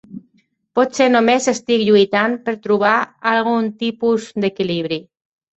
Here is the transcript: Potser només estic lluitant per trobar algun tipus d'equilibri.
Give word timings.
Potser 0.79 1.05
només 1.15 1.49
estic 1.51 1.83
lluitant 1.89 2.33
per 2.47 2.57
trobar 2.65 2.97
algun 3.35 3.71
tipus 3.85 4.27
d'equilibri. 4.43 5.03